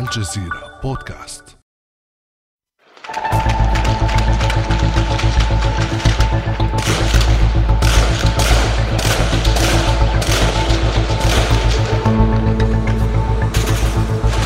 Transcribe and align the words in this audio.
الجزيرة 0.00 0.80
بودكاست 0.82 1.59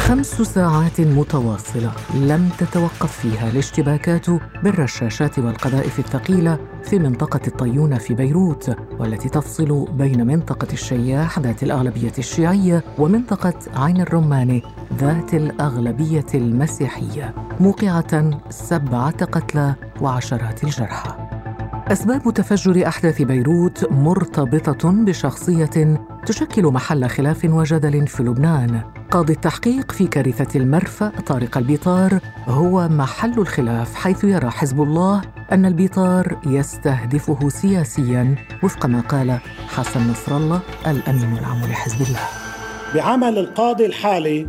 خمس 0.05 0.43
ساعات 0.43 1.01
متواصلة 1.01 1.93
لم 2.15 2.49
تتوقف 2.59 3.13
فيها 3.13 3.51
الاشتباكات 3.51 4.27
بالرشاشات 4.63 5.39
والقذائف 5.39 5.99
الثقيلة 5.99 6.59
في 6.83 6.99
منطقة 6.99 7.41
الطيونة 7.47 7.99
في 7.99 8.15
بيروت 8.15 8.77
والتي 8.99 9.29
تفصل 9.29 9.89
بين 9.93 10.27
منطقة 10.27 10.69
الشياح 10.73 11.39
ذات 11.39 11.63
الأغلبية 11.63 12.13
الشيعية 12.19 12.85
ومنطقة 12.99 13.55
عين 13.77 14.01
الرمان 14.01 14.61
ذات 14.99 15.35
الأغلبية 15.35 16.27
المسيحية 16.35 17.35
موقعة 17.61 18.41
سبعة 18.51 19.25
قتلى 19.25 19.75
وعشرات 20.01 20.65
الجرحى. 20.65 21.15
أسباب 21.89 22.35
تفجر 22.35 22.89
أحداث 22.89 23.23
بيروت 23.23 23.93
مرتبطة 23.93 24.91
بشخصية 24.93 26.01
تشكل 26.27 26.67
محل 26.67 27.09
خلاف 27.09 27.45
وجدل 27.45 28.07
في 28.07 28.23
لبنان. 28.23 29.04
قاضي 29.15 29.33
التحقيق 29.33 29.93
في 29.93 30.07
كارثة 30.07 30.59
المرفأ 30.59 31.13
طارق 31.27 31.59
البيطار 31.59 32.19
هو 32.47 32.89
محل 32.89 33.39
الخلاف 33.39 33.95
حيث 33.95 34.25
يرى 34.25 34.51
حزب 34.51 34.83
الله 34.83 35.23
أن 35.53 35.67
البيطار 35.67 36.41
يستهدفه 36.47 37.49
سياسيا 37.49 38.35
وفق 38.63 38.87
ما 38.87 39.01
قال 39.01 39.39
حسن 39.69 40.11
نصر 40.11 40.37
الله 40.37 40.61
الأمين 40.87 41.39
العام 41.39 41.61
لحزب 41.61 42.07
الله. 42.07 42.21
بعمل 42.95 43.39
القاضي 43.39 43.87
الحالي 43.87 44.47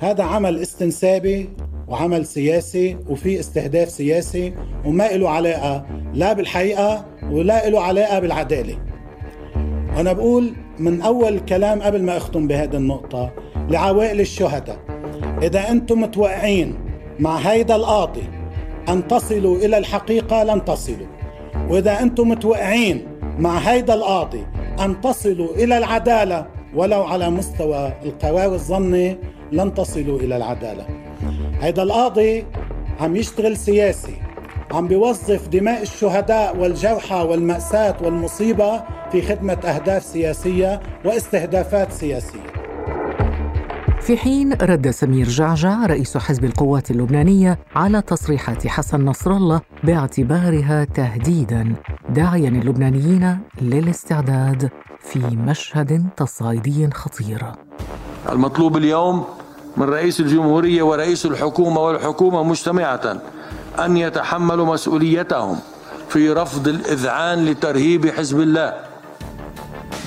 هذا 0.00 0.24
عمل 0.24 0.58
استنسابي 0.58 1.50
وعمل 1.88 2.26
سياسي 2.26 2.98
وفي 3.08 3.40
استهداف 3.40 3.90
سياسي 3.90 4.54
وما 4.84 5.08
له 5.08 5.30
علاقة 5.30 5.86
لا 6.14 6.32
بالحقيقة 6.32 7.04
ولا 7.30 7.68
له 7.68 7.82
علاقة 7.82 8.18
بالعدالة. 8.18 8.78
أنا 9.96 10.12
بقول 10.12 10.52
من 10.78 11.02
أول 11.02 11.38
كلام 11.38 11.82
قبل 11.82 12.02
ما 12.02 12.16
أختم 12.16 12.46
بهذه 12.46 12.76
النقطة 12.76 13.32
لعوائل 13.70 14.20
الشهداء. 14.20 14.78
إذا 15.42 15.70
أنتم 15.70 16.00
متوقعين 16.00 16.78
مع 17.18 17.36
هيدا 17.36 17.76
القاضي 17.76 18.22
أن 18.88 19.08
تصلوا 19.08 19.56
إلى 19.56 19.78
الحقيقة 19.78 20.44
لن 20.44 20.64
تصلوا. 20.64 21.06
وإذا 21.68 22.02
أنتم 22.02 22.28
متوقعين 22.28 23.06
مع 23.38 23.58
هيدا 23.58 23.94
القاضي 23.94 24.46
أن 24.80 25.00
تصلوا 25.00 25.54
إلى 25.54 25.78
العدالة 25.78 26.46
ولو 26.74 27.02
على 27.02 27.30
مستوى 27.30 27.92
القرار 28.04 28.54
الظني 28.54 29.18
لن 29.52 29.74
تصلوا 29.74 30.20
إلى 30.20 30.36
العدالة. 30.36 30.86
هيدا 31.60 31.82
القاضي 31.82 32.46
عم 33.00 33.16
يشتغل 33.16 33.56
سياسي 33.56 34.14
عم 34.72 34.88
بيوظف 34.88 35.48
دماء 35.48 35.82
الشهداء 35.82 36.56
والجرحى 36.56 37.22
والمأساة 37.22 37.96
والمصيبة 38.02 38.82
في 39.12 39.22
خدمة 39.22 39.52
أهداف 39.64 40.02
سياسية 40.02 40.80
واستهدافات 41.04 41.92
سياسية. 41.92 42.49
في 44.00 44.16
حين 44.16 44.52
رد 44.52 44.90
سمير 44.90 45.28
جعجع 45.28 45.86
رئيس 45.86 46.16
حزب 46.16 46.44
القوات 46.44 46.90
اللبنانية 46.90 47.58
على 47.74 48.02
تصريحات 48.02 48.66
حسن 48.66 49.04
نصر 49.04 49.30
الله 49.30 49.60
باعتبارها 49.84 50.84
تهديدا 50.84 51.74
داعيا 52.08 52.48
اللبنانيين 52.48 53.38
للاستعداد 53.62 54.70
في 55.00 55.18
مشهد 55.18 56.06
تصعيدي 56.16 56.90
خطير. 56.90 57.42
المطلوب 58.32 58.76
اليوم 58.76 59.24
من 59.76 59.86
رئيس 59.86 60.20
الجمهورية 60.20 60.82
ورئيس 60.82 61.26
الحكومة 61.26 61.80
والحكومة 61.80 62.42
مجتمعة 62.42 63.22
أن 63.78 63.96
يتحملوا 63.96 64.66
مسؤوليتهم 64.66 65.58
في 66.08 66.30
رفض 66.30 66.68
الإذعان 66.68 67.44
لترهيب 67.44 68.06
حزب 68.06 68.40
الله. 68.40 68.74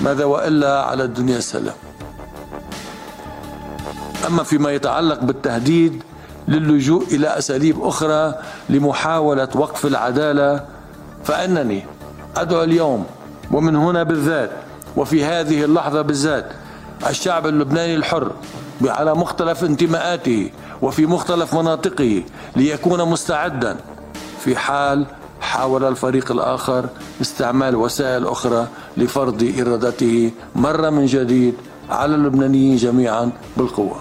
ماذا 0.04 0.24
وإلا 0.24 0.82
على 0.82 1.04
الدنيا 1.04 1.38
السلام؟ 1.38 1.74
أما 4.26 4.42
فيما 4.42 4.70
يتعلق 4.70 5.20
بالتهديد 5.20 6.02
للجوء 6.48 7.04
إلى 7.12 7.38
أساليب 7.38 7.82
أخرى 7.82 8.34
لمحاولة 8.68 9.48
وقف 9.54 9.86
العدالة 9.86 10.64
فإنني 11.24 11.82
أدعو 12.36 12.62
اليوم 12.62 13.06
ومن 13.52 13.76
هنا 13.76 14.02
بالذات 14.02 14.50
وفي 14.96 15.24
هذه 15.24 15.64
اللحظة 15.64 16.02
بالذات 16.02 16.46
الشعب 17.10 17.46
اللبناني 17.46 17.94
الحر 17.94 18.32
على 18.84 19.14
مختلف 19.14 19.64
انتماءاته 19.64 20.50
وفي 20.82 21.06
مختلف 21.06 21.54
مناطقه 21.54 22.22
ليكون 22.56 23.08
مستعدا 23.08 23.76
في 24.44 24.56
حال 24.56 25.06
حاول 25.40 25.84
الفريق 25.84 26.32
الآخر 26.32 26.86
استعمال 27.20 27.76
وسائل 27.76 28.26
أخرى 28.26 28.66
لفرض 28.96 29.52
إرادته 29.60 30.30
مرة 30.56 30.90
من 30.90 31.06
جديد 31.06 31.54
على 31.90 32.14
اللبنانيين 32.14 32.76
جميعا 32.76 33.30
بالقوة. 33.56 33.96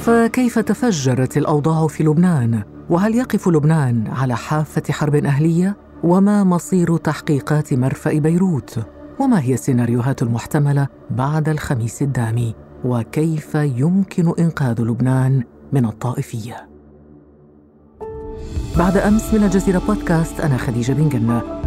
فكيف 0.00 0.58
تفجرت 0.58 1.36
الأوضاع 1.36 1.86
في 1.86 2.04
لبنان؟ 2.04 2.62
وهل 2.90 3.14
يقف 3.14 3.48
لبنان 3.48 4.06
على 4.06 4.36
حافة 4.36 4.82
حرب 4.90 5.14
أهلية؟ 5.14 5.76
وما 6.04 6.44
مصير 6.44 6.96
تحقيقات 6.96 7.74
مرفأ 7.74 8.18
بيروت؟ 8.18 8.78
وما 9.18 9.40
هي 9.40 9.54
السيناريوهات 9.54 10.22
المحتملة 10.22 10.88
بعد 11.10 11.48
الخميس 11.48 12.02
الدامي؟ 12.02 12.54
وكيف 12.84 13.54
يمكن 13.54 14.32
إنقاذ 14.38 14.80
لبنان 14.82 15.42
من 15.72 15.84
الطائفية؟ 15.84 16.68
بعد 18.78 18.96
أمس 18.96 19.34
من 19.34 19.44
الجزيرة 19.44 19.82
بودكاست 19.86 20.40
أنا 20.40 20.56
خديجة 20.56 20.92
بن 20.92 21.08
جنة 21.08 21.59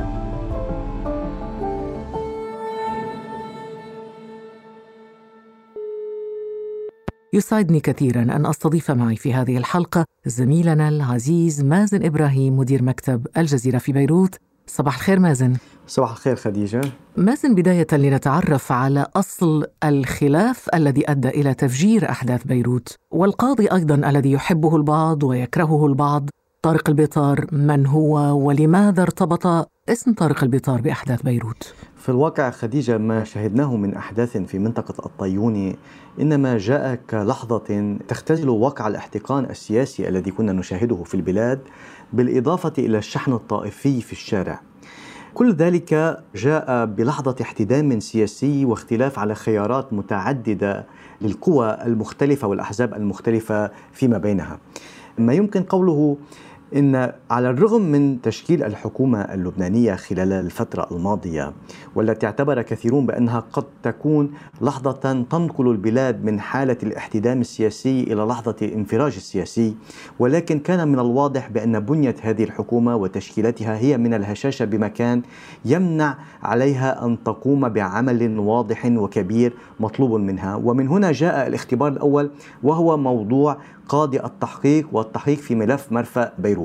يسعدني 7.33 7.79
كثيرا 7.79 8.21
أن 8.21 8.45
أستضيف 8.45 8.91
معي 8.91 9.15
في 9.15 9.33
هذه 9.33 9.57
الحلقة 9.57 10.05
زميلنا 10.25 10.89
العزيز 10.89 11.63
مازن 11.63 12.05
إبراهيم 12.05 12.57
مدير 12.57 12.83
مكتب 12.83 13.27
الجزيرة 13.37 13.77
في 13.77 13.91
بيروت. 13.91 14.35
صباح 14.67 14.95
الخير 14.95 15.19
مازن. 15.19 15.53
صباح 15.87 16.11
الخير 16.11 16.35
خديجة. 16.35 16.81
مازن 17.17 17.55
بداية 17.55 17.87
لنتعرف 17.93 18.71
على 18.71 19.07
أصل 19.15 19.65
الخلاف 19.83 20.69
الذي 20.73 21.11
أدى 21.11 21.29
إلى 21.29 21.53
تفجير 21.53 22.09
أحداث 22.09 22.43
بيروت 22.43 22.95
والقاضي 23.11 23.67
أيضا 23.67 23.95
الذي 23.95 24.31
يحبه 24.31 24.75
البعض 24.75 25.23
ويكرهه 25.23 25.85
البعض. 25.85 26.29
طارق 26.61 26.89
البيطار 26.89 27.45
من 27.51 27.85
هو 27.85 28.37
ولماذا 28.47 29.01
ارتبط؟ 29.01 29.69
اسم 29.89 30.13
طارق 30.13 30.43
البيطار 30.43 30.81
بأحداث 30.81 31.21
بيروت؟ 31.21 31.73
في 31.97 32.09
الواقع 32.09 32.49
خديجة 32.49 32.97
ما 32.97 33.23
شهدناه 33.23 33.75
من 33.75 33.95
أحداث 33.95 34.37
في 34.37 34.59
منطقة 34.59 35.05
الطيوني 35.05 35.75
إنما 36.21 36.57
جاء 36.57 36.95
كلحظة 37.09 37.97
تختزل 38.07 38.49
واقع 38.49 38.87
الاحتقان 38.87 39.45
السياسي 39.45 40.09
الذي 40.09 40.31
كنا 40.31 40.53
نشاهده 40.53 41.03
في 41.03 41.15
البلاد 41.15 41.59
بالإضافة 42.13 42.73
إلى 42.77 42.97
الشحن 42.97 43.33
الطائفي 43.33 44.01
في 44.01 44.11
الشارع. 44.11 44.61
كل 45.33 45.53
ذلك 45.53 46.19
جاء 46.35 46.85
بلحظة 46.85 47.35
احتدام 47.41 47.99
سياسي 47.99 48.65
واختلاف 48.65 49.19
على 49.19 49.35
خيارات 49.35 49.93
متعددة 49.93 50.85
للقوى 51.21 51.77
المختلفة 51.85 52.47
والأحزاب 52.47 52.93
المختلفة 52.93 53.71
فيما 53.93 54.17
بينها. 54.17 54.59
ما 55.17 55.33
يمكن 55.33 55.63
قوله 55.63 56.17
إن 56.75 57.11
على 57.29 57.49
الرغم 57.49 57.81
من 57.81 58.21
تشكيل 58.21 58.63
الحكومة 58.63 59.21
اللبنانية 59.21 59.95
خلال 59.95 60.33
الفترة 60.33 60.87
الماضية 60.91 61.53
والتي 61.95 62.25
اعتبر 62.25 62.61
كثيرون 62.61 63.05
بأنها 63.05 63.39
قد 63.53 63.63
تكون 63.83 64.31
لحظة 64.61 65.25
تنقل 65.31 65.71
البلاد 65.71 66.25
من 66.25 66.39
حالة 66.39 66.77
الاحتدام 66.83 67.41
السياسي 67.41 68.03
إلى 68.03 68.21
لحظة 68.21 68.55
الانفراج 68.61 69.13
السياسي 69.15 69.75
ولكن 70.19 70.59
كان 70.59 70.87
من 70.87 70.99
الواضح 70.99 71.49
بأن 71.49 71.79
بنية 71.79 72.15
هذه 72.21 72.43
الحكومة 72.43 72.95
وتشكيلتها 72.95 73.77
هي 73.77 73.97
من 73.97 74.13
الهشاشة 74.13 74.65
بمكان 74.65 75.21
يمنع 75.65 76.17
عليها 76.43 77.05
أن 77.05 77.23
تقوم 77.23 77.69
بعمل 77.69 78.39
واضح 78.39 78.85
وكبير 78.85 79.53
مطلوب 79.79 80.19
منها. 80.19 80.55
ومن 80.55 80.87
هنا 80.87 81.11
جاء 81.11 81.47
الاختبار 81.47 81.91
الأول 81.91 82.31
وهو 82.63 82.97
موضوع 82.97 83.57
قاضي 83.89 84.19
التحقيق 84.19 84.87
والتحقيق 84.91 85.37
في 85.37 85.55
ملف 85.55 85.91
مرفأ 85.91 86.33
بيروت. 86.39 86.62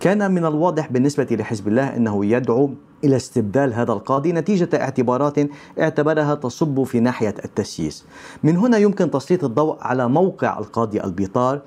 كان 0.00 0.30
من 0.30 0.44
الواضح 0.46 0.92
بالنسبة 0.92 1.26
لحزب 1.30 1.68
الله 1.68 1.96
أنه 1.96 2.26
يدعو 2.26 2.70
إلى 3.04 3.16
استبدال 3.16 3.74
هذا 3.74 3.92
القاضي 3.92 4.32
نتيجة 4.32 4.68
اعتبارات 4.74 5.38
اعتبرها 5.80 6.34
تصب 6.34 6.82
في 6.82 7.00
ناحية 7.00 7.34
التسييس. 7.44 8.04
من 8.42 8.56
هنا 8.56 8.78
يمكن 8.78 9.10
تسليط 9.10 9.44
الضوء 9.44 9.76
على 9.80 10.08
موقع 10.08 10.58
القاضي 10.58 11.04
البيطار 11.04 11.60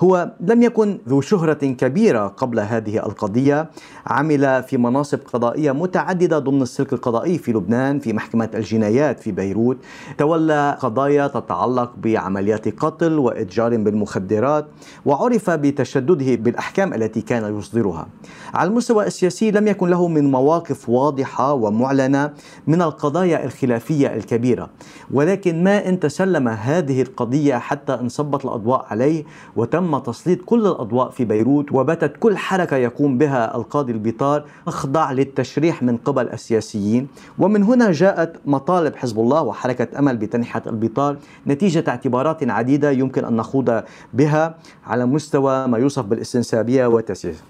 هو 0.00 0.30
لم 0.40 0.62
يكن 0.62 0.98
ذو 1.08 1.20
شهرة 1.20 1.52
كبيرة 1.52 2.26
قبل 2.26 2.60
هذه 2.60 2.96
القضية. 3.06 3.70
عمل 4.06 4.62
في 4.62 4.76
مناصب 4.76 5.18
قضائية 5.32 5.72
متعددة 5.72 6.38
ضمن 6.38 6.62
السلك 6.62 6.92
القضائي 6.92 7.38
في 7.38 7.52
لبنان 7.52 7.98
في 7.98 8.12
محكمة 8.12 8.50
الجنايات 8.54 9.20
في 9.20 9.32
بيروت. 9.32 9.76
تولى 10.18 10.78
قضايا 10.80 11.26
تتعلق 11.26 11.92
بعمليات 11.96 12.80
قتل 12.80 13.18
وإتجار 13.18 13.76
بالمخدرات 13.76 14.66
وعرف 15.06 15.50
بتشدده 15.50 16.34
بالأحكام 16.34 16.94
التي 16.94 17.20
كان 17.20 17.58
يصدرها. 17.58 18.06
على 18.54 18.70
المستوى 18.70 19.06
السياسي 19.06 19.50
لم 19.50 19.68
يكن 19.68 19.88
له 19.88 20.08
من 20.08 20.30
مواقف 20.30 20.88
واضحة 20.88 21.52
ومعلنة 21.52 22.30
من 22.66 22.82
القضايا 22.82 23.44
الخلافية 23.44 24.16
الكبيرة. 24.16 24.68
ولكن 25.10 25.64
ما 25.64 25.88
إن 25.88 26.00
تسلم 26.00 26.48
هذه 26.48 27.02
القضية 27.02 27.56
حتى 27.56 27.94
انصبت 27.94 28.44
الأضواء 28.44 28.86
عليه 28.90 29.24
وتم 29.56 29.87
تم 29.88 29.98
تسليط 29.98 30.38
كل 30.44 30.66
الأضواء 30.66 31.10
في 31.10 31.24
بيروت 31.24 31.72
وباتت 31.72 32.16
كل 32.16 32.36
حركة 32.36 32.76
يقوم 32.76 33.18
بها 33.18 33.56
القاضي 33.56 33.92
البيطار 33.92 34.44
تخضع 34.66 35.12
للتشريح 35.12 35.82
من 35.82 35.96
قبل 35.96 36.28
السياسيين. 36.28 37.08
ومن 37.38 37.62
هنا 37.62 37.92
جاءت 37.92 38.36
مطالب 38.46 38.96
حزب 38.96 39.18
الله 39.20 39.42
وحركة 39.42 39.98
أمل 39.98 40.16
بتنحية 40.16 40.62
البيطار 40.66 41.16
نتيجة 41.46 41.84
اعتبارات 41.88 42.50
عديدة 42.50 42.90
يمكن 42.90 43.24
أن 43.24 43.36
نخوض 43.36 43.82
بها 44.12 44.54
على 44.86 45.06
مستوى 45.06 45.66
ما 45.66 45.78
يوصف 45.78 46.04
بالاستنسابية 46.04 46.86
والتسييس. 46.86 47.42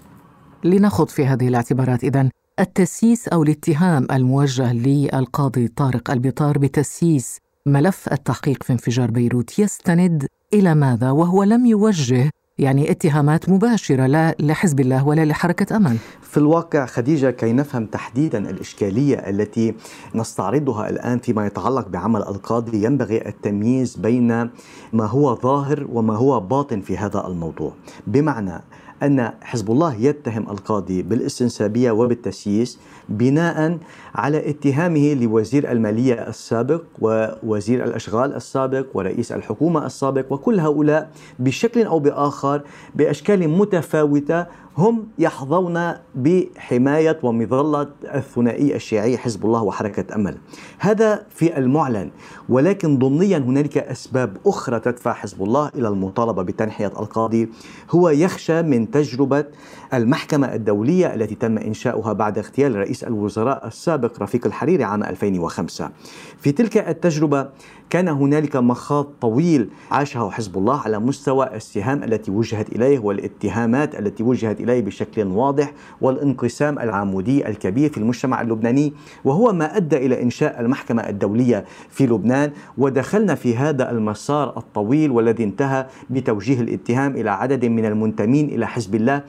لنخض 0.63 1.07
في 1.07 1.25
هذه 1.25 1.47
الاعتبارات 1.47 2.03
إذن 2.03 2.29
التسييس 2.59 3.27
أو 3.27 3.43
الاتهام 3.43 4.07
الموجه 4.11 4.73
للقاضي 4.73 5.67
طارق 5.67 6.11
البيطار 6.11 6.57
بتسييس 6.57 7.39
ملف 7.69 8.09
التحقيق 8.11 8.63
في 8.63 8.73
انفجار 8.73 9.11
بيروت 9.11 9.59
يستند 9.59 10.27
إلى 10.53 10.75
ماذا 10.75 11.11
وهو 11.11 11.43
لم 11.43 11.65
يوجه 11.65 12.31
يعني 12.59 12.91
اتهامات 12.91 13.49
مباشرة 13.49 14.05
لا 14.05 14.35
لحزب 14.39 14.79
الله 14.79 15.07
ولا 15.07 15.25
لحركة 15.25 15.75
امل. 15.75 15.97
في 16.21 16.37
الواقع 16.37 16.85
خديجة 16.85 17.31
كي 17.31 17.53
نفهم 17.53 17.85
تحديدا 17.85 18.49
الإشكالية 18.49 19.15
التي 19.15 19.75
نستعرضها 20.15 20.89
الآن 20.89 21.19
فيما 21.19 21.45
يتعلق 21.45 21.87
بعمل 21.87 22.19
القاضي 22.21 22.85
ينبغي 22.85 23.27
التمييز 23.27 23.95
بين 23.95 24.49
ما 24.93 25.05
هو 25.05 25.35
ظاهر 25.35 25.87
وما 25.91 26.15
هو 26.15 26.39
باطن 26.39 26.81
في 26.81 26.97
هذا 26.97 27.27
الموضوع، 27.27 27.73
بمعنى 28.07 28.61
أن 29.03 29.31
حزب 29.41 29.71
الله 29.71 29.95
يتهم 29.95 30.49
القاضي 30.49 31.01
بالاستنسابية 31.01 31.91
وبالتسييس 31.91 32.79
بناء 33.09 33.77
على 34.15 34.49
اتهامه 34.49 35.13
لوزير 35.13 35.71
المالية 35.71 36.13
السابق 36.13 36.81
ووزير 37.01 37.83
الأشغال 37.83 38.35
السابق 38.35 38.85
ورئيس 38.93 39.31
الحكومة 39.31 39.85
السابق 39.85 40.33
وكل 40.33 40.59
هؤلاء 40.59 41.09
بشكل 41.39 41.83
أو 41.83 41.99
بآخر 41.99 42.61
بأشكال 42.95 43.49
متفاوتة 43.49 44.45
هم 44.77 45.07
يحظون 45.19 45.93
بحماية 46.15 47.19
ومظلة 47.23 47.87
الثنائي 48.03 48.75
الشيعي 48.75 49.17
حزب 49.17 49.45
الله 49.45 49.63
وحركة 49.63 50.15
أمل. 50.15 50.37
هذا 50.79 51.25
في 51.29 51.57
المعلن 51.57 52.11
ولكن 52.49 52.99
ضمنيا 52.99 53.37
هنالك 53.37 53.77
أسباب 53.77 54.37
أخرى 54.45 54.79
تدفع 54.79 55.13
حزب 55.13 55.43
الله 55.43 55.71
إلى 55.75 55.87
المطالبة 55.87 56.43
بتنحية 56.43 56.87
القاضي. 56.87 57.49
هو 57.91 58.09
يخشى 58.09 58.61
من 58.61 58.88
تجربة 58.91 59.45
المحكمة 59.93 60.53
الدولية 60.53 61.13
التي 61.15 61.35
تم 61.35 61.57
إنشاؤها 61.57 62.13
بعد 62.13 62.37
اغتيال 62.37 62.75
رئيس 62.75 63.03
الوزراء 63.03 63.67
السابق 63.67 64.21
رفيق 64.21 64.45
الحريري 64.45 64.83
عام 64.83 65.03
2005 65.03 65.89
في 66.37 66.51
تلك 66.51 66.77
التجربة 66.77 67.49
كان 67.89 68.07
هنالك 68.07 68.55
مخاض 68.55 69.07
طويل 69.21 69.69
عاشه 69.91 70.29
حزب 70.29 70.57
الله 70.57 70.79
على 70.79 70.99
مستوى 70.99 71.55
السهام 71.55 72.03
التي 72.03 72.31
وجهت 72.31 72.69
إليه 72.69 72.99
والاتهامات 72.99 73.99
التي 73.99 74.23
وجهت 74.23 74.61
إليه 74.61 74.81
بشكل 74.81 75.27
واضح 75.27 75.73
والانقسام 76.01 76.79
العمودي 76.79 77.47
الكبير 77.47 77.89
في 77.89 77.97
المجتمع 77.97 78.41
اللبناني 78.41 78.93
وهو 79.25 79.53
ما 79.53 79.77
أدى 79.77 79.97
إلى 79.97 80.21
إنشاء 80.21 80.61
المحكمة 80.61 81.09
الدولية 81.09 81.65
في 81.89 82.05
لبنان. 82.07 82.51
ودخلنا 82.77 83.35
في 83.35 83.57
هذا 83.57 83.91
المسار 83.91 84.57
الطويل 84.57 85.11
والذي 85.11 85.43
انتهى 85.43 85.87
بتوجيه 86.09 86.61
الاتهام 86.61 87.15
إلى 87.15 87.29
عدد 87.29 87.65
من 87.65 87.85
المنتمين 87.85 88.49
إلى 88.49 88.67
حزب 88.67 88.95
الله 88.95 89.23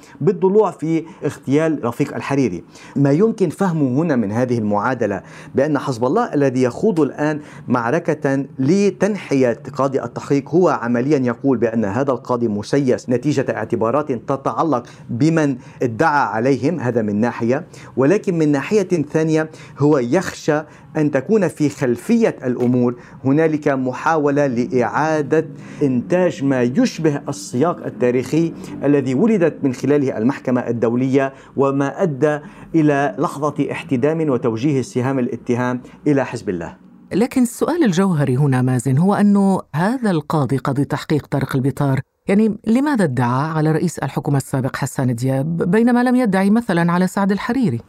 بالضلوع 0.51 0.71
في 0.71 1.05
اغتيال 1.25 1.85
رفيق 1.85 2.15
الحريري. 2.15 2.65
ما 2.97 3.11
يمكن 3.13 3.49
فهمه 3.49 4.03
هنا 4.03 4.17
من 4.17 4.33
هذه 4.33 4.59
المعادلة 4.59 5.23
بأن 5.55 5.79
حزب 5.79 6.05
الله 6.05 6.35
الذي 6.35 6.63
يخوض 6.63 7.01
الآن 7.01 7.41
معركة 7.69 8.45
لتنحية 8.59 9.63
قاضي 9.75 10.03
التحقيق 10.03 10.49
هو 10.49 10.69
عمليا 10.69 11.19
يقول 11.19 11.59
بأن 11.59 11.85
هذا 11.85 12.13
القاضي 12.13 12.49
مسيس 12.49 13.11
نتيجة 13.11 13.45
اعتبارات 13.51 14.13
تتعلق 14.13 14.87
بمن 15.11 15.57
ادعى 15.83 16.21
عليهم 16.21 16.81
هذا 16.81 17.03
من 17.03 17.21
ناحية. 17.21 17.67
ولكن 17.97 18.39
من 18.39 18.53
ناحية 18.53 18.89
ثانية 19.13 19.51
هو 19.79 19.99
يخشى 19.99 20.63
أن 20.97 21.11
تكون 21.11 21.49
في 21.49 21.69
خلفية 21.69 22.37
الأمور 22.45 22.95
هنالك 23.25 23.69
محاولة 23.69 24.47
لإعادة 24.47 25.47
إنتاج 25.83 26.45
ما 26.45 26.63
يشبه 26.63 27.21
السياق 27.29 27.87
التاريخي 27.87 28.53
الذي 28.85 29.15
ولدت 29.15 29.55
من 29.63 29.75
خلاله 29.75 30.19
المحكمة. 30.19 30.40
الدولية 30.49 31.33
وما 31.57 32.03
أدى 32.03 32.39
إلى 32.75 33.15
لحظة 33.19 33.73
احتدام 33.73 34.31
وتوجيه 34.31 34.83
سهام 34.83 35.19
الاتهام 35.19 35.83
إلى 36.07 36.25
حزب 36.25 36.49
الله. 36.49 36.77
لكن 37.13 37.43
السؤال 37.43 37.85
الجوهري 37.85 38.37
هنا 38.37 38.63
مازن 38.63 38.99
هو 38.99 39.15
أنه 39.15 39.61
هذا 39.75 40.11
القاضي 40.11 40.57
قاضي 40.57 40.85
تحقيق 40.85 41.27
طارق 41.27 41.57
البطار 41.57 42.01
يعني 42.31 42.57
لماذا 42.67 43.05
ادعى 43.05 43.51
على 43.51 43.73
رئيس 43.73 43.99
الحكومة 43.99 44.37
السابق 44.37 44.77
حسان 44.77 45.15
دياب 45.15 45.71
بينما 45.71 46.03
لم 46.03 46.17
يدعي 46.17 46.51
مثلا 46.51 46.93
على 46.93 47.07
سعد 47.07 47.33
الحريري؟ 47.33 47.81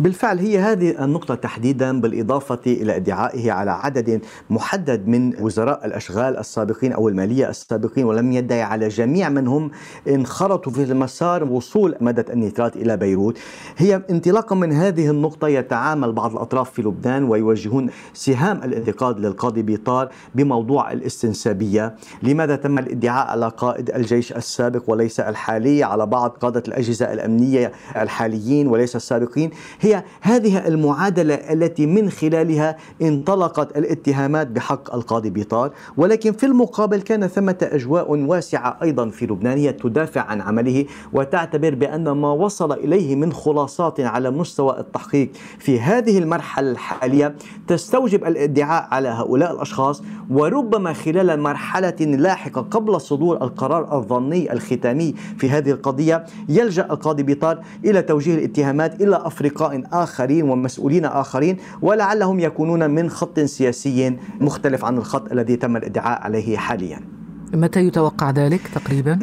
بالفعل 0.00 0.38
هي 0.38 0.58
هذه 0.58 1.04
النقطة 1.04 1.34
تحديدا 1.34 2.00
بالإضافة 2.00 2.60
إلى 2.66 2.96
ادعائه 2.96 3.52
على 3.52 3.70
عدد 3.70 4.20
محدد 4.50 5.08
من 5.08 5.42
وزراء 5.42 5.86
الأشغال 5.86 6.36
السابقين 6.36 6.92
أو 6.92 7.08
المالية 7.08 7.48
السابقين 7.48 8.04
ولم 8.04 8.32
يدعي 8.32 8.62
على 8.62 8.88
جميع 8.88 9.28
من 9.28 9.46
هم 9.48 9.70
انخرطوا 10.08 10.72
في 10.72 10.82
المسار 10.82 11.44
وصول 11.44 11.94
مادة 12.00 12.32
النيترات 12.32 12.76
إلى 12.76 12.96
بيروت. 12.96 13.38
هي 13.76 14.02
انطلاقا 14.10 14.56
من 14.56 14.72
هذه 14.72 15.10
النقطة 15.10 15.48
يتعامل 15.48 16.12
بعض 16.12 16.32
الأطراف 16.32 16.70
في 16.70 16.82
لبنان 16.82 17.24
ويوجهون 17.24 17.90
سهام 18.14 18.60
الانتقاد 18.64 19.20
للقاضي 19.20 19.62
بيطار 19.62 20.08
بموضوع 20.34 20.92
الاستنسابية. 20.92 21.96
لماذا 22.22 22.56
تم 22.56 22.78
الادعاء 22.78 23.26
على 23.30 23.48
قائد 23.48 23.87
الجيش 23.96 24.32
السابق 24.32 24.82
وليس 24.86 25.20
الحالي 25.20 25.84
على 25.84 26.06
بعض 26.06 26.30
قادة 26.30 26.62
الأجهزة 26.68 27.12
الأمنية 27.12 27.72
الحاليين 27.96 28.66
وليس 28.66 28.96
السابقين. 28.96 29.50
هي 29.80 30.04
هذه 30.20 30.68
المعادلة 30.68 31.34
التي 31.34 31.86
من 31.86 32.10
خلالها 32.10 32.76
انطلقت 33.02 33.76
الاتهامات 33.78 34.46
بحق 34.46 34.94
القاضي 34.94 35.30
بيطار 35.30 35.70
ولكن 35.96 36.32
في 36.32 36.46
المقابل 36.46 37.00
كان 37.00 37.26
ثمة 37.26 37.58
أجواء 37.62 38.10
واسعة 38.10 38.78
أيضا 38.82 39.08
في 39.08 39.26
لبنان 39.26 39.58
هي 39.58 39.72
تدافع 39.72 40.20
عن 40.20 40.40
عمله 40.40 40.84
وتعتبر 41.12 41.74
بأن 41.74 42.10
ما 42.10 42.32
وصل 42.32 42.72
إليه 42.72 43.16
من 43.16 43.32
خلاصات 43.32 44.00
على 44.00 44.30
مستوى 44.30 44.80
التحقيق 44.80 45.30
في 45.58 45.80
هذه 45.80 46.18
المرحلة 46.18 46.70
الحالية 46.70 47.34
تستوجب 47.68 48.24
الادعاء 48.24 48.88
على 48.90 49.08
هؤلاء 49.08 49.52
الأشخاص. 49.52 50.02
وربما 50.30 50.92
خلال 50.92 51.40
مرحلة 51.40 51.96
لاحقة 52.00 52.60
قبل 52.60 53.00
صدور 53.00 53.36
القرار 53.36 53.77
القرار 53.78 53.98
الظني 53.98 54.52
الختامي 54.52 55.14
في 55.38 55.50
هذه 55.50 55.70
القضية 55.70 56.24
يلجأ 56.48 56.84
القاضي 56.90 57.22
بيطار 57.22 57.64
إلى 57.84 58.02
توجيه 58.02 58.34
الاتهامات 58.34 59.02
إلى 59.02 59.16
أفرقاء 59.16 59.82
آخرين 59.92 60.50
ومسؤولين 60.50 61.04
آخرين 61.04 61.56
ولعلهم 61.82 62.40
يكونون 62.40 62.90
من 62.90 63.10
خط 63.10 63.40
سياسي 63.40 64.16
مختلف 64.40 64.84
عن 64.84 64.98
الخط 64.98 65.32
الذي 65.32 65.56
تم 65.56 65.76
الادعاء 65.76 66.22
عليه 66.22 66.56
حاليا 66.56 67.00
متى 67.54 67.80
يتوقع 67.80 68.30
ذلك 68.30 68.60
تقريبا؟ 68.74 69.18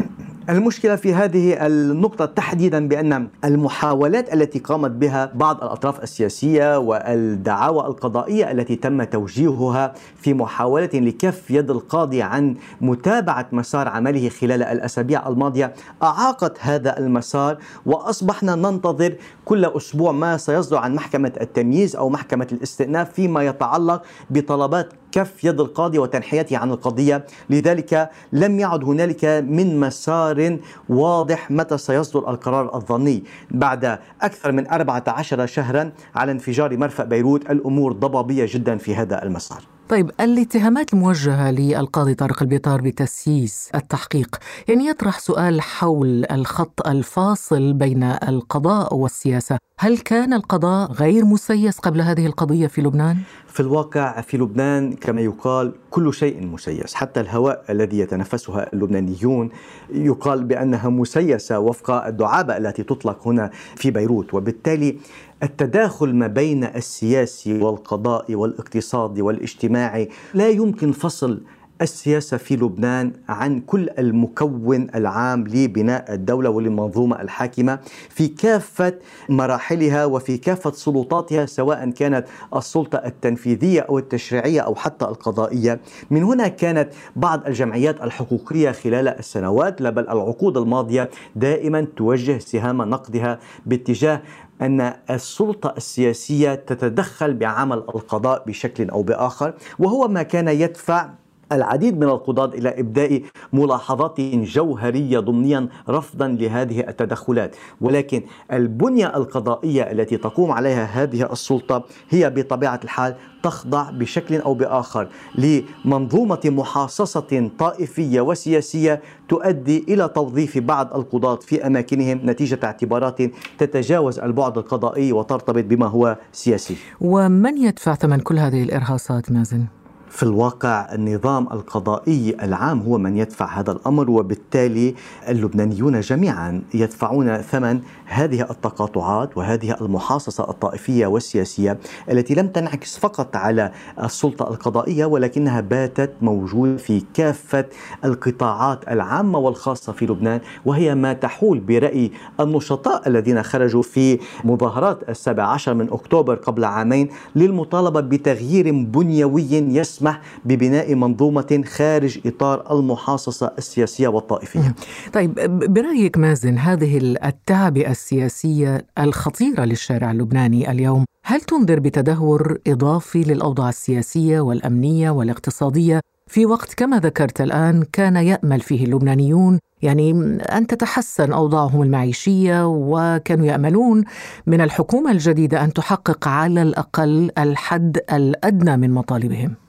المشكلة 0.50 0.96
في 0.96 1.14
هذه 1.14 1.66
النقطة 1.66 2.26
تحديدا 2.26 2.88
بأن 2.88 3.28
المحاولات 3.46 4.34
التي 4.34 4.60
قامت 4.60 4.92
بها 4.92 5.32
بعض 5.36 5.64
الأطراف 5.64 6.04
السياسية 6.04 6.80
والدعاوى 6.80 7.88
القضائية 7.88 8.52
التي 8.52 8.76
تم 8.76 9.04
توجيهها 9.04 9.94
في 10.18 10.34
محاولة 10.34 10.90
لكف 10.94 11.52
يد 11.52 11.72
القاضي 11.72 12.22
عن 12.22 12.56
متابعة 12.82 13.48
مسار 13.52 13.88
عمله 13.88 14.30
خلال 14.30 14.64
الأسابيع 14.64 15.28
الماضية 15.28 15.74
أعاقت 16.04 16.58
هذا 16.60 16.98
المسار 16.98 17.58
وأصبحنا 17.86 18.56
ننتظر 18.56 19.16
كل 19.46 19.66
أسبوع 19.66 20.12
ما 20.12 20.38
سيصدر 20.38 20.78
عن 20.78 20.96
محكمة 20.96 21.34
التمييز 21.42 21.96
أو 21.96 22.10
محكمة 22.10 22.48
الاستئناف 22.52 23.14
فيما 23.14 23.44
يتعلق 23.44 24.02
بطلبات 24.30 24.94
كف 25.12 25.44
يد 25.44 25.60
القاضي 25.60 26.00
وتنحيته 26.00 26.58
عن 26.58 26.72
القضية. 26.72 27.26
لذلك 27.50 28.10
لم 28.34 28.60
يعد 28.60 28.84
هنالك 28.84 29.26
من 29.26 29.80
مسار 29.80 30.58
واضح 30.90 31.52
متى 31.52 31.78
سيصدر 31.78 32.30
القرار 32.30 32.76
الظني. 32.76 33.24
بعد 33.52 34.00
أكثر 34.22 34.52
من 34.52 34.68
14 34.68 35.46
شهرا 35.46 35.92
على 36.16 36.32
انفجار 36.32 36.78
مرفأ 36.78 37.04
بيروت 37.04 37.52
الأمور 37.52 37.94
ضبابية 37.94 38.46
جدا 38.50 38.78
في 38.78 38.96
هذا 38.96 39.24
المسار. 39.24 39.75
طيب 39.90 40.12
الاتهامات 40.22 40.94
الموجهة 40.94 41.52
للقاضي 41.52 42.14
طارق 42.14 42.42
البيطار 42.42 42.82
بتسييس 42.82 43.70
التحقيق 43.76 44.36
يعني 44.68 44.88
يطرح 44.88 45.20
سؤال 45.20 45.62
حول 45.62 46.26
الخط 46.32 46.88
الفاصل 46.88 47.74
بين 47.74 48.04
القضاء 48.04 48.96
والسياسة 48.96 49.58
هل 49.80 49.98
كان 49.98 50.34
القضاء 50.34 50.92
غير 50.92 51.26
مسيس 51.26 51.80
قبل 51.80 52.02
هذه 52.02 52.26
القضية 52.26 52.68
في 52.68 52.82
لبنان؟ 52.82 53.18
في 53.48 53.60
الواقع 53.60 54.22
في 54.22 54.38
لبنان 54.38 54.94
كما 54.94 55.22
يقال 55.22 55.74
كل 55.90 56.14
شيء 56.14 56.46
مسيس 56.46 56.94
حتى 56.94 57.20
الهواء 57.20 57.66
الذي 57.70 58.00
يتنفسها 58.00 58.74
اللبنانيون 58.74 59.50
يقال 59.94 60.44
بأنها 60.44 60.90
مسيسة 60.90 61.60
وفق 61.60 61.92
الدعابة 61.92 62.58
التي 62.58 62.84
تطلق 62.84 63.28
هنا 63.28 63.52
في 63.76 63.92
بيروت 63.92 64.34
وبالتالي 64.34 64.98
التداخل 65.44 66.16
ما 66.16 66.28
بين 66.28 66.64
السياسي 66.64 67.58
والقضاء 67.58 68.36
والاقتصادي 68.36 69.22
والاجتماعي 69.22 70.10
لا 70.34 70.50
يمكن 70.50 70.92
فصل 70.92 71.42
السياسة 71.82 72.38
في 72.38 72.56
لبنان 72.56 73.14
عن 73.30 73.60
كل 73.60 73.90
المكون 74.00 74.88
العام 74.96 75.48
لبناء 75.48 76.14
الدولة 76.14 76.50
وللمنظومة 76.50 77.22
الحاكمة 77.22 77.80
في 78.10 78.28
كافة 78.28 78.94
مراحلها 79.30 80.06
وفي 80.06 80.38
كافة 80.38 80.72
سلطاتها 80.72 81.46
سواء 81.46 81.90
كانت 81.90 82.28
السلطة 82.56 82.98
التنفيذية 82.98 83.82
أو 83.82 84.00
التشريعية 84.00 84.62
أو 84.62 84.76
حتى 84.76 85.06
القضائية. 85.06 85.80
من 86.12 86.24
هنا 86.24 86.48
كانت 86.48 86.90
بعض 87.16 87.48
الجمعيات 87.48 88.04
الحقوقية 88.04 88.72
خلال 88.72 89.08
السنوات 89.08 89.82
بل 89.82 90.04
العقود 90.04 90.58
الماضية 90.58 91.10
دائما 91.36 91.88
توجه 91.98 92.38
سهام 92.38 92.82
نقدها 92.82 93.40
باتجاه 93.66 94.22
أن 94.62 94.94
السلطة 95.10 95.74
السياسية 95.78 96.56
تتدخل 96.56 97.34
بعمل 97.34 97.78
القضاء 97.78 98.44
بشكل 98.48 98.90
أو 98.90 99.04
بآخر 99.04 99.54
وهو 99.80 100.08
ما 100.08 100.24
كان 100.24 100.48
يدفع 100.48 101.10
العديد 101.52 101.98
من 101.98 102.04
القضاة 102.04 102.46
إلى 102.46 102.80
إبداء 102.80 103.22
ملاحظات 103.54 104.22
جوهرية 104.22 105.20
ضمنيا 105.20 105.68
رفضا 105.90 106.28
لهذه 106.28 106.80
التدخلات 106.80 107.56
ولكن 107.82 108.24
البنية 108.54 109.18
القضائية 109.18 109.92
التي 109.92 110.18
تقوم 110.18 110.52
عليها 110.52 110.84
هذه 110.84 111.32
السلطة 111.32 111.84
هي 112.10 112.30
بطبيعة 112.30 112.80
الحال 112.84 113.16
تخضع 113.44 113.90
بشكل 113.90 114.42
أو 114.42 114.54
بآخر 114.54 115.08
لمنظومة 115.36 116.40
محاصصة 116.46 117.50
طائفية 117.60 118.22
وسياسية 118.22 119.02
تؤدي 119.30 119.86
إلى 119.90 120.08
توظيف 120.08 120.58
بعض 120.58 120.96
القضاة 120.96 121.36
في 121.36 121.68
أماكنهم 121.68 122.22
نتيجة 122.24 122.60
اعتبارات 122.64 123.22
تتجاوز 123.58 124.20
البعد 124.20 124.58
القضائي 124.58 125.12
وترتبط 125.12 125.64
بما 125.64 125.86
هو 125.88 126.18
سياسي. 126.32 126.76
ومن 127.02 127.58
يدفع 127.58 127.96
ثمن 127.96 128.20
كل 128.20 128.38
هذه 128.38 128.64
الإرهاصات 128.64 129.32
مازن؟ 129.32 129.66
في 130.10 130.24
الواقع 130.24 130.94
النظام 130.94 131.48
القضائي 131.52 132.36
العام 132.44 132.82
هو 132.82 132.98
من 132.98 133.18
يدفع 133.18 133.60
هذا 133.60 133.72
الأمر 133.72 134.10
وبالتالي 134.10 134.96
اللبنانيون 135.30 136.00
جميعا 136.00 136.62
يدفعون 136.74 137.38
ثمن 137.38 137.80
هذه 138.06 138.42
التقاطعات 138.42 139.38
وهذه 139.38 139.76
المحاصصة 139.82 140.50
الطائفية 140.50 141.08
والسياسية 141.08 141.78
التي 142.12 142.36
لم 142.36 142.48
تنعكس 142.48 142.98
فقط 142.98 143.36
على 143.36 143.72
السلطة 144.04 144.50
القضائية 144.50 145.06
ولكنها 145.06 145.62
باتت 145.62 146.12
موجودة 146.22 146.78
في 146.78 147.04
كافة 147.14 147.66
القطاعات 148.06 148.88
العامة 148.88 149.40
والخاصة 149.40 149.94
في 149.94 150.06
لبنان 150.06 150.40
وهي 150.66 150.96
ما 150.96 151.14
تحول 151.14 151.60
برأي 151.60 152.12
النشطاء 152.40 153.08
الذين 153.08 153.44
خرجوا 153.44 153.82
في 153.82 154.20
مظاهرات 154.44 155.10
السابع 155.10 155.44
عشر 155.44 155.74
من 155.74 155.90
أكتوبر 155.92 156.36
قبل 156.36 156.66
عامين 156.66 157.10
للمطالبة 157.36 158.00
بتغيير 158.00 158.72
بنيوي 158.72 159.62
تسمح 159.96 160.22
ببناء 160.46 160.96
منظومة 160.96 161.64
خارج 161.66 162.20
إطار 162.26 162.80
المحاصصة 162.80 163.52
السياسية 163.58 164.08
والطائفية. 164.08 164.76
طيب 165.14 165.34
برأيك 165.74 166.18
مازن 166.18 166.58
هذه 166.58 166.98
التعبئة 167.26 167.92
السياسية 167.92 168.86
الخطيرة 169.00 169.66
للشارع 169.66 170.12
اللبناني 170.12 170.72
اليوم 170.72 171.06
هل 171.26 171.42
تنذر 171.42 171.80
بتدهور 171.80 172.58
إضافي 172.68 173.24
للأوضاع 173.24 173.70
السياسية 173.70 174.40
والأمنية 174.40 175.10
والاقتصادية 175.10 176.00
في 176.28 176.46
وقت 176.46 176.74
كما 176.74 177.00
ذكرت 177.00 177.42
الآن 177.42 177.84
كان 177.94 178.16
يأمل 178.16 178.60
فيه 178.60 178.86
اللبنانيون؟ 178.86 179.60
يعني 179.82 180.12
أن 180.42 180.68
تتحسن 180.68 181.34
أوضاعهم 181.34 181.82
المعيشية 181.82 182.68
وكانوا 182.68 183.46
يأملون 183.46 184.04
من 184.48 184.62
الحكومة 184.62 185.12
الجديدة 185.12 185.64
أن 185.64 185.74
تحقق 185.74 186.28
على 186.28 186.62
الأقل 186.62 187.32
الحد 187.38 188.00
الأدنى 188.14 188.78
من 188.78 188.92
مطالبهم. 188.92 189.65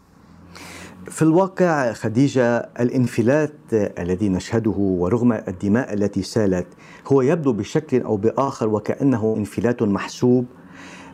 في 1.11 1.23
الواقع 1.23 1.93
خديجة 1.93 2.57
الانفلات 2.81 3.53
الذي 3.73 4.29
نشهده 4.29 4.75
ورغم 4.79 5.33
الدماء 5.33 5.95
التي 5.95 6.23
سالت 6.23 6.67
هو 7.09 7.23
يبدو 7.23 7.53
بشكل 7.53 8.03
أو 8.03 8.17
بآخر 8.17 8.69
وكأنه 8.69 9.35
انفلات 9.39 9.83
محسوب 9.83 10.47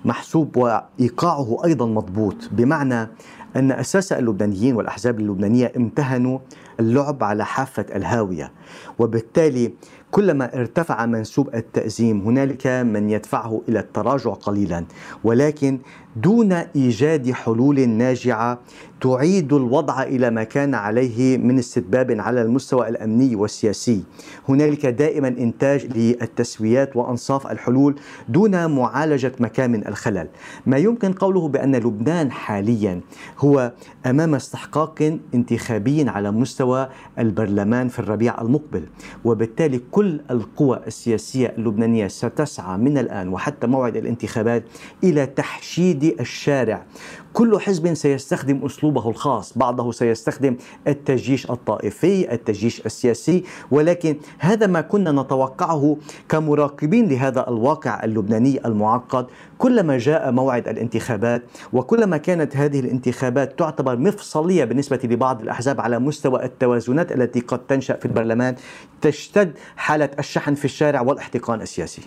محسوب 0.05 0.57
وإيقاعه 0.57 1.57
أيضا 1.65 1.87
مضبوط 1.87 2.37
بمعنى 2.53 3.09
أن 3.57 3.73
أساس 3.73 4.13
اللبنانيين 4.13 4.77
والأحزاب 4.77 5.21
اللبنانية 5.21 5.73
امتهنوا 5.77 6.39
اللعب 6.81 7.25
على 7.25 7.45
حافة 7.45 7.87
الهاوية. 7.95 8.53
وبالتالي 8.99 9.73
كلما 10.11 10.55
ارتفع 10.55 11.07
منسوب 11.07 11.55
التأزيم 11.55 12.21
هنالك 12.21 12.67
من 12.67 13.11
يدفعه 13.11 13.63
إلى 13.69 13.79
التراجع 13.79 14.31
قليلا. 14.31 14.85
ولكن 15.25 15.79
دون 16.17 16.53
إيجاد 16.53 17.31
حلول 17.31 17.89
ناجعة 17.89 18.59
تعيد 19.01 19.53
الوضع 19.53 20.03
إلى 20.03 20.31
ما 20.31 20.45
كان 20.45 20.75
عليه 20.75 21.39
من 21.39 21.59
استتباب 21.59 22.21
على 22.21 22.43
المستوى 22.43 22.89
الأمني 22.89 23.37
والسياسي. 23.37 24.03
هنالك 24.49 24.87
دائما 24.87 25.29
إنتاج 25.29 25.87
للتسويات 25.99 26.97
وأنصاف 26.97 27.47
الحلول 27.47 27.95
دون 28.29 28.71
معالجة 28.71 29.33
مكامن 29.41 29.87
الخلل. 29.87 30.29
ما 30.67 30.77
يمكن 30.77 31.13
قوله 31.13 31.49
بأن 31.49 31.77
لبنان 31.77 32.33
حاليا 32.33 33.01
هو 33.39 33.73
أمام 34.07 34.35
استحقاق 34.35 35.19
انتخابي 35.35 36.09
على 36.09 36.31
مستوى 36.31 36.89
البرلمان 37.19 37.89
في 37.89 37.99
الربيع 37.99 38.41
المقبل، 38.41 38.85
وبالتالي 39.25 39.81
كل 39.91 40.21
القوى 40.31 40.81
السياسية 40.87 41.55
اللبنانية 41.59 42.09
ستسعى 42.09 42.79
من 42.79 42.99
الآن 42.99 43.29
وحتى 43.29 43.67
موعد 43.67 43.97
الانتخابات 43.97 44.65
إلى 45.05 45.27
تحشيد 45.27 46.02
الشارع 46.11 46.85
كل 47.33 47.61
حزب 47.61 47.95
سيستخدم 47.95 48.65
أسلوبه 48.65 49.09
الخاص، 49.09 49.59
بعضه 49.59 49.93
سيستخدم 49.93 50.57
التجيش 50.89 51.51
الطائفي، 51.51 52.33
التجيش 52.33 52.87
السياسي، 52.87 53.45
ولكن 53.71 54.17
هذا 54.39 54.67
ما 54.67 54.81
كنا 54.81 55.23
نتوقعه 55.23 55.97
كمراقبين 56.29 57.09
لهذا 57.09 57.49
الواقع 57.49 58.05
اللبناني 58.05 58.67
المعقد، 58.67 59.27
كلما 59.59 59.99
جاء 59.99 60.33
موعد 60.33 60.69
الانتخابات 60.69 61.43
وكلما 61.73 62.17
كانت 62.17 62.57
هذه 62.57 62.81
الانتخابات 62.81 63.59
تعتبر 63.59 63.97
مفصلية 63.97 64.65
بالنسبة 64.65 65.01
لبعض 65.05 65.43
الأحزاب 65.43 65.81
على 65.81 65.99
مستوى 65.99 66.45
التوازنات 66.45 67.13
التي 67.13 67.41
قد 67.41 67.59
تنشأ 67.59 67.97
في 67.97 68.07
البرلمان، 68.07 68.55
تشتد 69.01 69.53
حالة 69.77 70.11
الشحن 70.19 70.55
في 70.55 70.65
الشارع 70.65 71.01
والاحتقان 71.01 71.61
السياسي. 71.61 72.03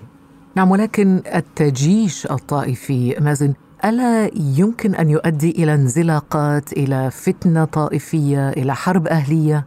نعم 0.55 0.71
ولكن 0.71 1.21
التجيش 1.35 2.25
الطائفي 2.31 3.15
مازن 3.19 3.53
ألا 3.85 4.31
يمكن 4.35 4.95
أن 4.95 5.09
يؤدي 5.09 5.51
إلى 5.51 5.73
انزلاقات 5.73 6.73
إلى 6.73 7.11
فتنة 7.11 7.65
طائفية 7.65 8.49
إلى 8.49 8.75
حرب 8.75 9.07
أهلية؟ 9.07 9.65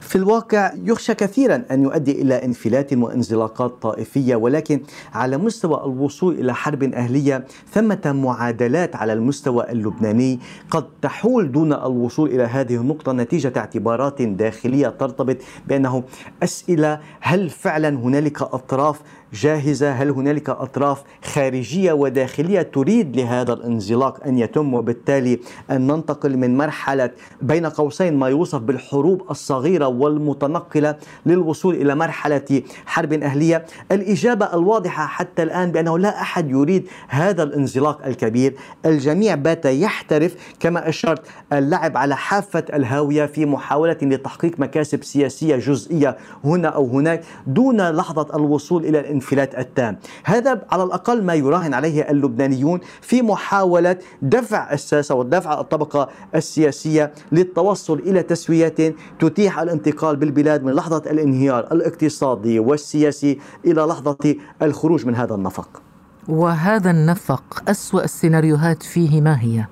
في 0.00 0.16
الواقع 0.16 0.72
يخشى 0.84 1.14
كثيرا 1.14 1.64
أن 1.70 1.82
يؤدي 1.82 2.22
إلى 2.22 2.44
انفلات 2.44 2.92
وانزلاقات 2.92 3.82
طائفية 3.82 4.36
ولكن 4.36 4.80
على 5.14 5.36
مستوى 5.36 5.84
الوصول 5.84 6.34
إلى 6.34 6.54
حرب 6.54 6.82
أهلية 6.82 7.46
ثمة 7.72 8.12
معادلات 8.24 8.96
على 8.96 9.12
المستوى 9.12 9.72
اللبناني 9.72 10.40
قد 10.70 10.84
تحول 11.02 11.52
دون 11.52 11.72
الوصول 11.72 12.30
إلى 12.30 12.42
هذه 12.42 12.76
النقطة 12.76 13.12
نتيجة 13.12 13.52
اعتبارات 13.56 14.22
داخلية 14.22 14.88
ترتبط 14.88 15.36
بأنه 15.66 16.02
أسئلة 16.42 17.00
هل 17.20 17.50
فعلا 17.50 17.88
هنالك 17.88 18.42
أطراف 18.42 19.00
جاهزة؟ 19.32 19.92
هل 19.92 20.10
هنالك 20.10 20.50
أطراف 20.50 21.02
خارجية 21.24 21.92
وداخلية 21.92 22.62
تريد 22.62 23.16
لهذا 23.16 23.52
الانزلاق 23.52 24.24
أن 24.26 24.38
يتم؟ 24.38 24.74
وبالتالي 24.74 25.40
أن 25.70 25.86
ننتقل 25.86 26.36
من 26.36 26.56
مرحلة 26.56 27.10
بين 27.42 27.66
قوسين 27.66 28.16
ما 28.16 28.28
يوصف 28.28 28.58
بالحروب 28.60 29.22
الصغيرة 29.30 29.55
والمتنقلة 29.86 30.96
للوصول 31.26 31.74
إلى 31.74 31.94
مرحلة 31.94 32.62
حرب 32.86 33.12
أهلية. 33.12 33.66
الإجابة 33.92 34.54
الواضحة 34.54 35.06
حتى 35.06 35.42
الآن 35.42 35.72
بأنه 35.72 35.98
لا 35.98 36.20
أحد 36.20 36.50
يريد 36.50 36.88
هذا 37.08 37.42
الانزلاق 37.42 38.06
الكبير. 38.06 38.54
الجميع 38.86 39.34
بات 39.34 39.64
يحترف 39.64 40.34
كما 40.60 40.88
أشرت 40.88 41.26
اللعب 41.52 41.96
على 41.96 42.16
حافة 42.16 42.64
الهاوية 42.74 43.26
في 43.26 43.46
محاولة 43.46 43.96
لتحقيق 44.02 44.60
مكاسب 44.60 45.04
سياسية 45.04 45.56
جزئية 45.56 46.16
هنا 46.44 46.68
أو 46.68 46.86
هناك 46.86 47.24
دون 47.46 47.90
لحظة 47.90 48.36
الوصول 48.36 48.84
إلى 48.84 49.00
الانفلات 49.00 49.58
التام. 49.58 49.96
هذا 50.24 50.62
على 50.70 50.82
الأقل 50.82 51.22
ما 51.22 51.34
يراهن 51.34 51.74
عليه 51.74 52.10
اللبنانيون 52.10 52.80
في 53.00 53.22
محاولة 53.22 53.96
دفع 54.22 54.72
الساسة 54.72 55.14
ودفع 55.14 55.60
الطبقة 55.60 56.08
السياسية 56.34 57.12
للتوصل 57.32 57.98
إلى 57.98 58.22
تسوية 58.22 58.94
تتيح 59.36 59.58
الانتقال 59.58 60.16
بالبلاد 60.16 60.64
من 60.64 60.72
لحظة 60.72 61.02
الانهيار 61.10 61.72
الاقتصادي 61.72 62.58
والسياسي 62.58 63.38
إلى 63.64 63.82
لحظة 63.82 64.34
الخروج 64.62 65.06
من 65.06 65.14
هذا 65.14 65.34
النفق. 65.34 65.82
وهذا 66.28 66.90
النفق 66.90 67.62
أسوأ 67.68 68.04
السيناريوهات 68.04 68.82
فيه 68.82 69.20
ما 69.20 69.42
هي؟ 69.42 69.64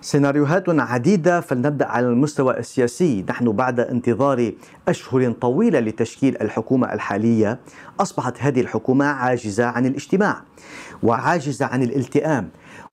سيناريوهات 0.00 0.64
عديدة 0.68 1.40
فلنبدأ 1.40 1.86
على 1.86 2.06
المستوى 2.06 2.58
السياسي. 2.58 3.24
نحن 3.28 3.52
بعد 3.52 3.80
انتظار 3.80 4.52
أشهر 4.88 5.32
طويلة 5.32 5.80
لتشكيل 5.80 6.36
الحكومة 6.40 6.92
الحالية 6.92 7.58
أصبحت 8.00 8.34
هذه 8.38 8.60
الحكومة 8.60 9.04
عاجزة 9.04 9.64
عن 9.64 9.86
الاجتماع 9.86 10.42
وعاجزة 11.02 11.66
عن 11.66 11.82
الالتئام. 11.82 12.48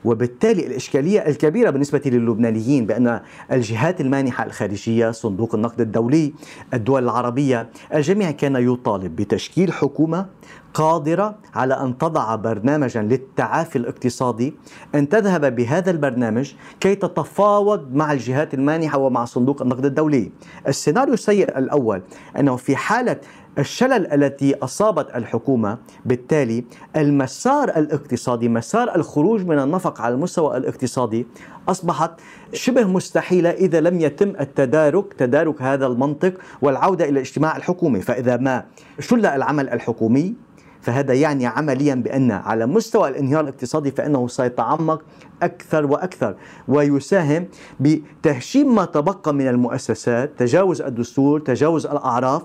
وبالتالي 0.06 0.68
الإشكالية 0.68 1.20
الكبيرة 1.20 1.70
بالنسبة 1.70 2.02
للبنانيين 2.06 2.86
بأن 2.86 3.20
الجهات 3.52 4.02
المانحة 4.02 4.46
الخارجية 4.46 5.12
صندوق 5.12 5.56
النقد 5.56 5.82
الدولي 5.82 6.34
الدول 6.74 7.04
العربية 7.04 7.70
الجميع 7.94 8.32
كان 8.32 8.56
يطالب 8.56 9.16
بتشكيل 9.16 9.74
حكومة 9.74 10.26
قادرة 10.74 11.36
على 11.56 11.74
أن 11.74 11.98
تضع 11.98 12.36
برنامجا 12.36 13.02
للتعافي 13.02 13.76
الاقتصادي 13.76 14.54
أن 14.96 15.10
تذهب 15.10 15.56
بهذا 15.56 15.92
البرنامج 15.92 16.54
كي 16.80 16.96
تتفاوض 16.96 17.94
مع 17.94 18.14
الجهات 18.14 18.54
المانحة 18.54 18.98
ومع 18.98 19.26
صندوق 19.26 19.62
النقد 19.62 19.86
الدولي. 19.86 20.32
السيناريو 20.68 21.14
السيء 21.14 21.58
الأول 21.58 22.02
أنه 22.40 22.56
في 22.56 22.76
حالة 22.76 23.18
الشلل 23.60 24.14
التي 24.14 24.56
أصابت 24.56 25.16
الحكومة 25.16 25.78
بالتالي 26.06 26.64
المسار 26.96 27.70
الاقتصادي 27.70 28.50
مسار 28.50 28.96
الخروج 28.96 29.46
من 29.46 29.60
النفق 29.60 30.02
على 30.02 30.16
المستوى 30.16 30.58
الاقتصادي 30.58 31.28
أصبحت 31.70 32.12
شبه 32.54 32.84
مستحيلة 32.84 33.50
إذا 33.50 33.82
لم 33.82 34.00
يتم 34.02 34.30
التدارك 34.40 35.14
تدارك 35.14 35.62
هذا 35.62 35.88
المنطق 35.88 36.34
والعودة 36.62 37.06
إلى 37.06 37.12
الاجتماع 37.12 37.58
الحكومي. 37.58 38.02
فإذا 38.02 38.38
ما 38.38 38.64
شل 39.00 39.26
العمل 39.26 39.70
الحكومي 39.70 40.36
فهذا 40.82 41.14
يعني 41.14 41.46
عمليا 41.46 41.96
بأن 41.96 42.32
على 42.32 42.66
مستوى 42.66 43.10
الانهيار 43.10 43.42
الاقتصادي 43.42 43.92
فإنه 43.92 44.28
سيتعمق 44.28 45.02
أكثر 45.42 45.86
وأكثر 45.86 46.36
ويساهم 46.68 47.48
بتهشيم 47.80 48.76
ما 48.76 48.86
تبقى 48.86 49.34
من 49.34 49.48
المؤسسات 49.48 50.32
تجاوز 50.38 50.82
الدستور 50.82 51.40
تجاوز 51.40 51.86
الأعراف 51.86 52.42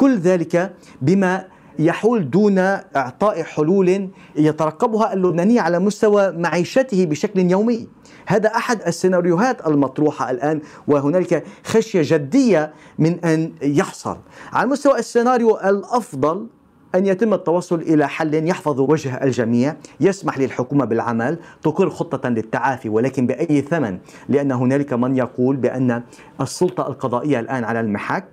كل 0.00 0.18
ذلك 0.18 0.72
بما 1.02 1.44
يحول 1.78 2.30
دون 2.30 2.58
إعطاء 2.58 3.42
حلول 3.42 4.08
يترقبها 4.36 5.12
اللبناني 5.12 5.58
على 5.58 5.78
مستوى 5.78 6.32
معيشته 6.32 7.04
بشكل 7.04 7.40
يومي. 7.40 7.88
هذا 8.26 8.48
أحد 8.48 8.82
السيناريوهات 8.86 9.66
المطروحة 9.66 10.30
الآن 10.30 10.60
وهنالك 10.86 11.44
خشية 11.64 12.00
جدية 12.04 12.72
من 12.98 13.24
أن 13.24 13.52
يحصل. 13.62 14.16
على 14.52 14.68
مستوى 14.68 14.98
السيناريو 14.98 15.56
الأفضل 15.56 16.46
أن 16.94 17.06
يتم 17.06 17.34
التوصل 17.34 17.80
إلى 17.80 18.08
حل 18.08 18.48
يحفظ 18.48 18.80
وجه 18.80 19.24
الجميع 19.24 19.76
يسمح 20.00 20.38
للحكومة 20.38 20.84
بالعمل 20.84 21.38
تقر 21.62 21.90
خطة 21.90 22.28
للتعافي 22.28 22.88
ولكن 22.88 23.26
بأي 23.26 23.60
ثمن؟ 23.60 23.98
لأن 24.28 24.52
هنالك 24.52 24.92
من 24.92 25.16
يقول 25.16 25.56
بأن 25.56 26.02
السلطة 26.40 26.86
القضائية 26.86 27.40
الآن 27.40 27.64
على 27.64 27.80
المحك. 27.80 28.24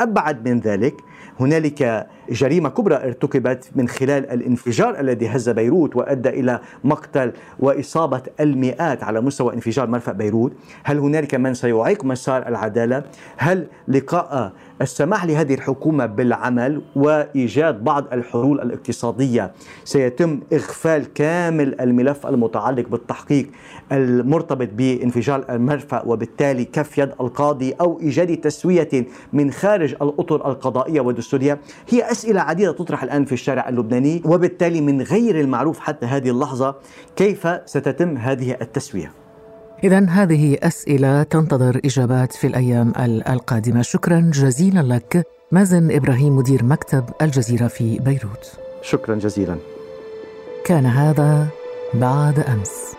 أبعد 0.00 0.48
من 0.48 0.60
ذلك 0.60 0.94
هنالك 1.40 2.06
جريمة 2.30 2.68
كبرى 2.68 2.94
ارتكبت 2.94 3.70
من 3.76 3.88
خلال 3.88 4.30
الانفجار 4.30 5.00
الذي 5.00 5.28
هز 5.28 5.48
بيروت 5.48 5.96
وأدى 5.96 6.28
إلى 6.28 6.60
مقتل 6.84 7.32
وإصابة 7.58 8.22
المئات 8.40 9.02
على 9.02 9.20
مستوى 9.20 9.54
انفجار 9.54 9.86
مرفأ 9.86 10.12
بيروت. 10.12 10.52
هل 10.84 10.98
هنالك 10.98 11.34
من 11.34 11.54
سيعيق 11.54 12.04
مسار 12.04 12.48
العدالة؟ 12.48 13.02
هل 13.36 13.66
لقاء 13.88 14.52
السماح 14.82 15.24
لهذه 15.24 15.54
الحكومة 15.54 16.06
بالعمل 16.06 16.82
وإيجاد 16.96 17.84
بعض 17.84 18.04
الحلول 18.12 18.60
الاقتصادية؟ 18.60 19.52
سيتم 19.84 20.40
إغفال 20.52 21.12
كامل 21.12 21.80
الملف 21.80 22.26
المتعلق 22.26 22.88
بالتحقيق 22.88 23.46
المرتبط 23.92 24.68
بانفجار 24.72 25.44
المرفأ 25.50 26.02
وبالتالي 26.06 26.64
كف 26.64 26.98
يد 26.98 27.10
القاضي 27.20 27.72
أو 27.72 28.00
إيجاد 28.00 28.36
تسوية 28.36 29.06
من 29.32 29.50
خارج 29.50 29.92
الأطر 29.92 30.50
القضائية. 30.50 31.00
والدستورية 31.00 31.58
هي 31.88 32.10
أسئلة 32.16 32.40
عديدة 32.40 32.72
تطرح 32.72 33.02
الآن 33.02 33.24
في 33.24 33.32
الشارع 33.32 33.68
اللبناني 33.68 34.22
وبالتالي 34.24 34.80
من 34.80 35.02
غير 35.02 35.40
المعروف 35.40 35.78
حتى 35.78 36.06
هذه 36.06 36.30
اللحظة 36.30 36.74
كيف 37.16 37.48
ستتم 37.66 38.16
هذه 38.16 38.56
التسوية؟ 38.60 39.12
إذا 39.84 40.06
هذه 40.08 40.58
أسئلة 40.62 41.22
تنتظر 41.22 41.80
إجابات 41.84 42.32
في 42.32 42.46
الأيام 42.46 42.92
القادمة. 43.28 43.82
شكرا 43.82 44.30
جزيلا 44.34 44.80
لك 44.80 45.26
مازن 45.52 45.90
إبراهيم 45.90 46.36
مدير 46.36 46.64
مكتب 46.64 47.04
الجزيرة 47.22 47.66
في 47.66 47.98
بيروت. 47.98 48.52
شكرا 48.82 49.14
جزيلا. 49.14 49.56
كان 50.64 50.86
هذا 50.86 51.46
بعد 51.94 52.38
أمس. 52.38 52.96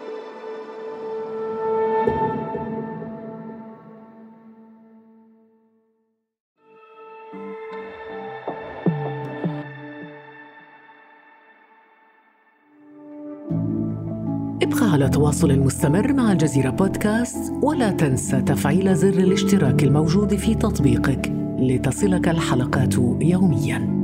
ابقى 15.28 15.40
على 15.40 15.56
تواصل 15.56 15.60
مستمر 15.60 16.14
مع 16.14 16.32
الجزيرة 16.32 16.70
بودكاست 16.70 17.54
ولا 17.62 17.92
تنسى 17.92 18.42
تفعيل 18.42 18.96
زر 18.96 19.10
الاشتراك 19.10 19.84
الموجود 19.84 20.36
في 20.36 20.56
تطبيقك 20.56 21.32
لتصلك 21.60 22.28
الحلقات 22.28 22.94
يومياً. 23.22 23.97